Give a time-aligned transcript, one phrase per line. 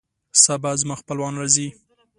[0.43, 1.67] سبا زما خپلوان راځي